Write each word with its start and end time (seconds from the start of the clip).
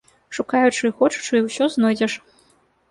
Шукаючы 0.37 0.81
і 0.89 0.91
хочучы, 1.01 1.45
усё 1.51 1.71
знойдзеш. 1.77 2.13